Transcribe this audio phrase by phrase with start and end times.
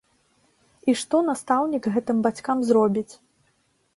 [0.93, 3.13] І што настаўнік гэтым бацькам зробіць?